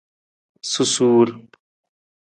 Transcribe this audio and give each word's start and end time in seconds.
Susuur. 0.71 1.27